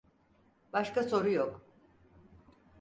[0.73, 1.61] Başka soru yok.